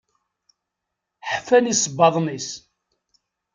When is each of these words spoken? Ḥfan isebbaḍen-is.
Ḥfan 1.31 1.71
isebbaḍen-is. 1.71 2.49